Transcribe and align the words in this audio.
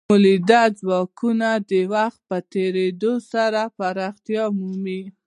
مؤلده 0.09 0.61
ځواکونه 0.79 1.49
د 1.69 1.71
وخت 1.93 2.19
په 2.29 2.37
تیریدو 2.53 3.13
سره 3.31 3.61
پراختیا 3.77 4.43
مومي. 4.59 5.01